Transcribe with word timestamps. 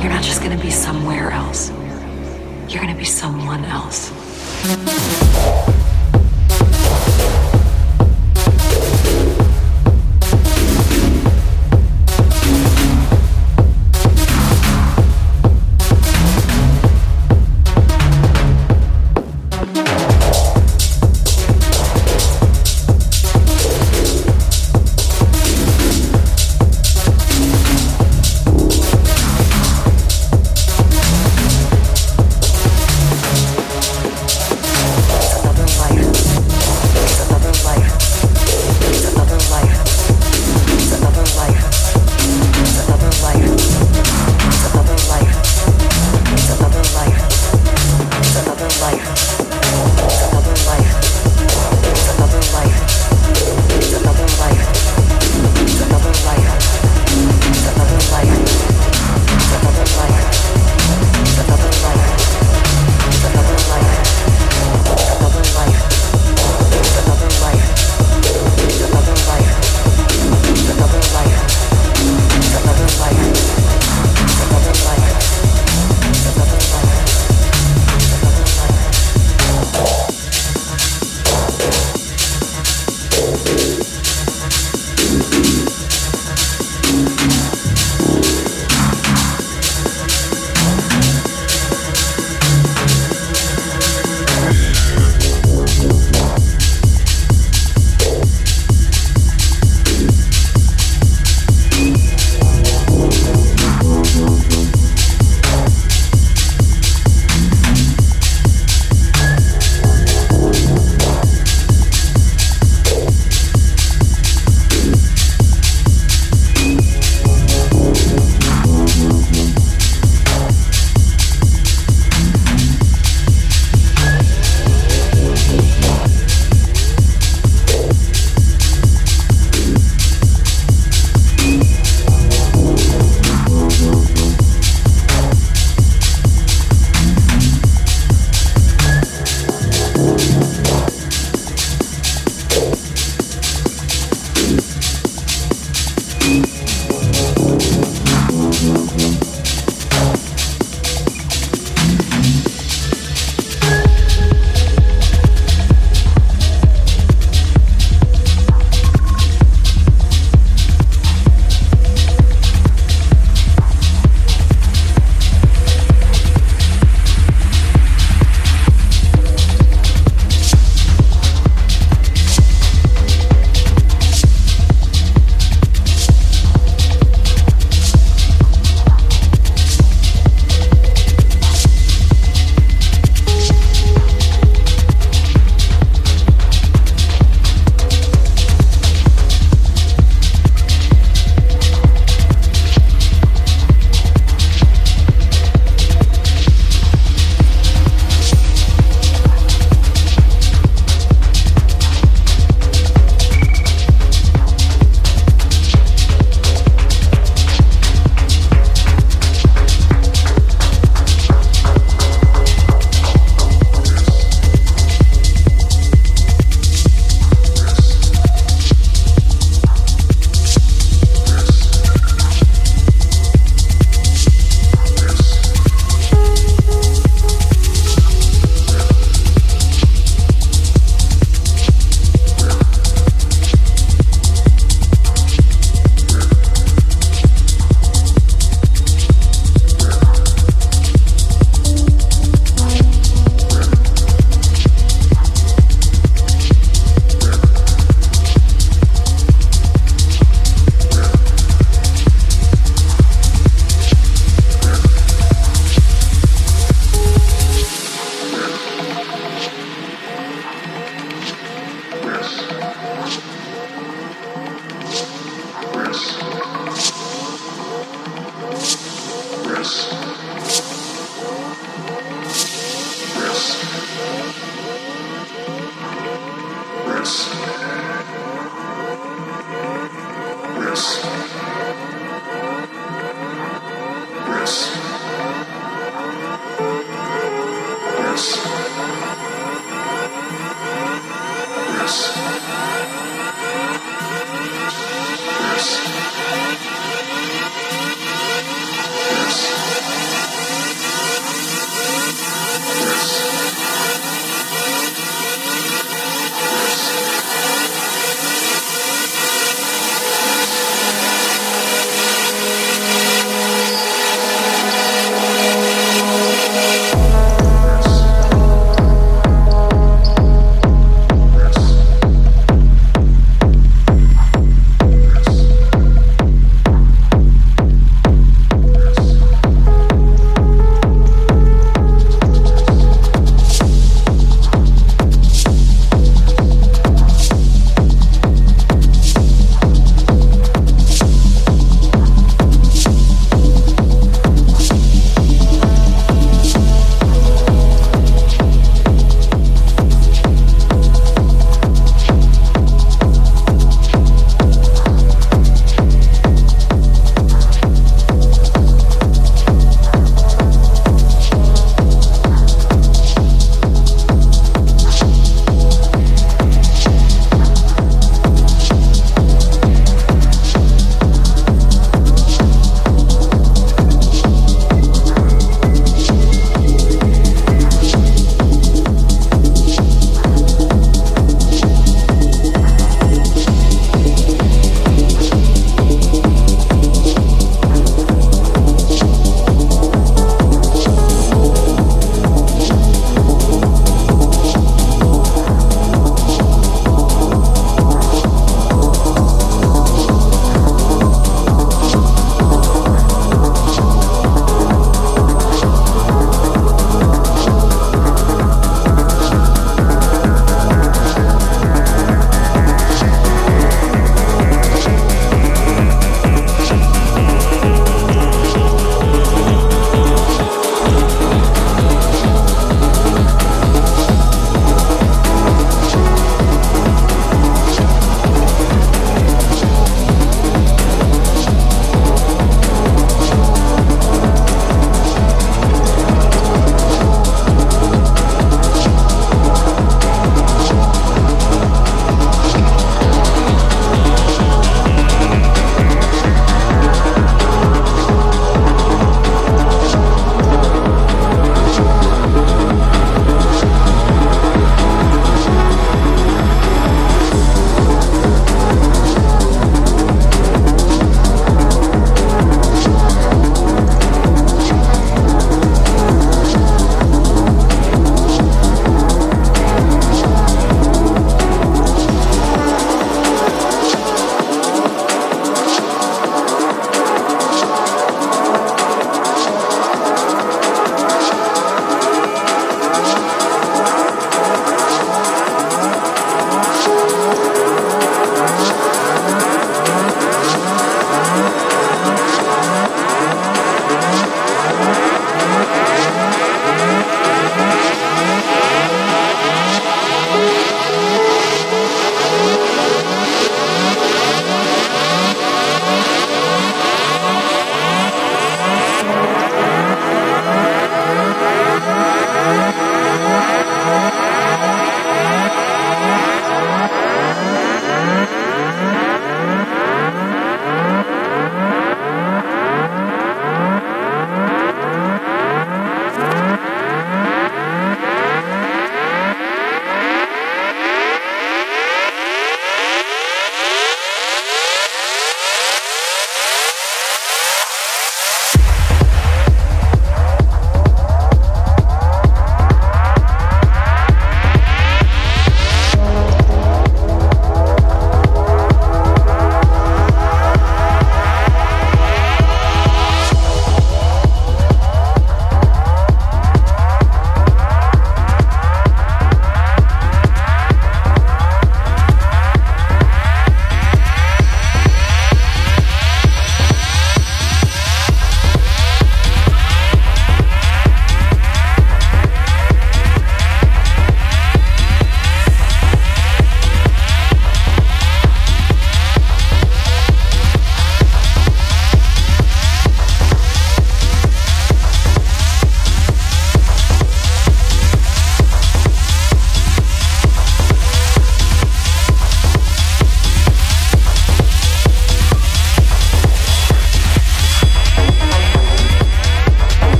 You're 0.00 0.10
not 0.10 0.22
just 0.22 0.42
going 0.42 0.56
to 0.56 0.62
be 0.62 0.70
somewhere 0.70 1.32
else, 1.32 1.70
you're 2.68 2.80
going 2.80 2.92
to 2.92 2.98
be 2.98 3.04
someone 3.04 3.64
else. 3.64 4.12